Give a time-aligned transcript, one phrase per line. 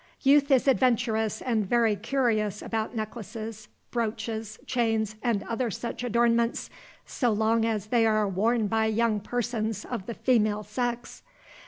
[0.21, 6.71] Youth is adventurous and very curious about necklaces, brooches, chains, and other such adornments,
[7.05, 11.21] so long as they are worn by young persons of the female sex.